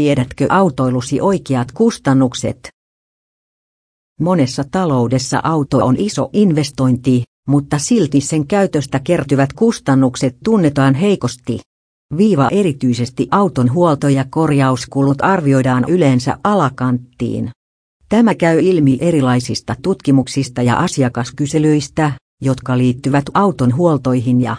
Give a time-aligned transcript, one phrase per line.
[0.00, 2.68] Tiedätkö autoilusi oikeat kustannukset?
[4.20, 11.60] Monessa taloudessa auto on iso investointi, mutta silti sen käytöstä kertyvät kustannukset tunnetaan heikosti.
[12.16, 17.50] Viiva erityisesti auton huolto- ja korjauskulut arvioidaan yleensä alakanttiin.
[18.08, 22.12] Tämä käy ilmi erilaisista tutkimuksista ja asiakaskyselyistä,
[22.42, 24.56] jotka liittyvät auton huoltoihin ja